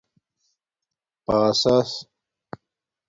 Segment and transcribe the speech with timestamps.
[1.27, 1.89] پاسس